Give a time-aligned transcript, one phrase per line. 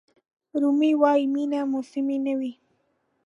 [0.61, 2.53] رومي وایي مینه موسمي نه وي.